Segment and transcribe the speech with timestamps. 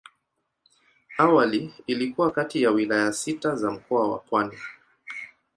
[1.17, 4.57] Awali ilikuwa kati ya wilaya sita za Mkoa wa Pwani.